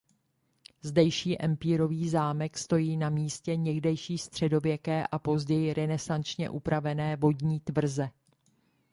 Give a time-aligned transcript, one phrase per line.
[0.81, 8.09] Zdejší empírový zámek stojí na místě někdejší středověké a později renesančně upravené vodní tvrze.